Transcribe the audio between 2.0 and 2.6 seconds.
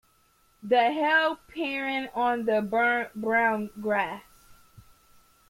on the